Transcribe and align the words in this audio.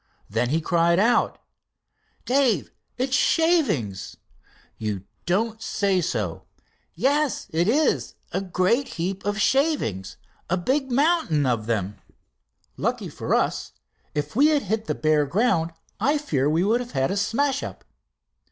Then 0.27 0.49
he 0.49 0.59
cried 0.61 0.97
out: 0.97 1.37
"Dave, 2.25 2.71
it's 2.97 3.15
shavings!" 3.15 4.17
"You 4.79 5.03
don't 5.27 5.61
say 5.61 6.01
so." 6.01 6.45
"Yes, 6.95 7.45
it 7.51 7.67
is 7.67 8.15
a 8.31 8.41
great 8.41 8.95
heap 8.97 9.23
of 9.25 9.39
shavings, 9.39 10.17
a 10.49 10.57
big 10.57 10.89
mountain 10.91 11.45
of 11.45 11.67
them." 11.67 11.99
"Lucky 12.77 13.09
for 13.09 13.35
us. 13.35 13.73
If 14.15 14.35
we 14.35 14.47
had 14.47 14.63
hit 14.63 14.85
the 14.85 14.95
bare 14.95 15.27
ground 15.27 15.69
I 15.99 16.17
fear 16.17 16.49
we 16.49 16.63
would 16.63 16.79
have 16.79 16.93
had 16.93 17.11
a 17.11 17.15
smash 17.15 17.61
up." 17.61 17.85